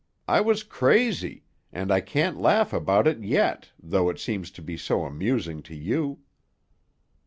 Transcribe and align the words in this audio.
I 0.27 0.41
was 0.41 0.63
crazy! 0.63 1.43
And 1.71 1.91
I 1.91 2.01
can't 2.01 2.39
laugh 2.41 2.73
about 2.73 3.05
it 3.05 3.19
yet, 3.23 3.69
though 3.79 4.09
it 4.09 4.17
seems 4.17 4.49
to 4.49 4.61
be 4.63 4.75
so 4.75 5.05
amusing 5.05 5.61
to 5.61 5.75
you." 5.75 6.21